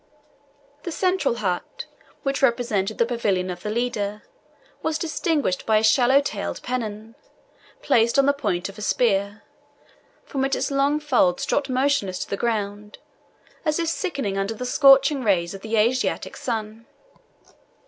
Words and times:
The 0.81 0.91
central 0.91 1.35
hut, 1.35 1.85
which 2.23 2.41
represented 2.41 2.97
the 2.97 3.05
pavilion 3.05 3.51
of 3.51 3.61
the 3.61 3.69
leader, 3.69 4.23
was 4.81 4.97
distinguished 4.97 5.67
by 5.67 5.77
his 5.77 5.89
swallow 5.89 6.21
tailed 6.21 6.63
pennon, 6.63 7.13
placed 7.83 8.17
on 8.17 8.25
the 8.25 8.33
point 8.33 8.67
of 8.67 8.79
a 8.79 8.81
spear, 8.81 9.43
from 10.25 10.41
which 10.41 10.55
its 10.55 10.71
long 10.71 10.99
folds 10.99 11.45
dropped 11.45 11.69
motionless 11.69 12.17
to 12.23 12.29
the 12.31 12.35
ground, 12.35 12.97
as 13.63 13.77
if 13.77 13.89
sickening 13.89 14.39
under 14.39 14.55
the 14.55 14.65
scorching 14.65 15.23
rays 15.23 15.53
of 15.53 15.61
the 15.61 15.75
Asiatic 15.75 16.35
sun. 16.35 16.87